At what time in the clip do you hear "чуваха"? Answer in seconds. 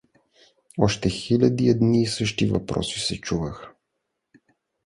3.21-3.71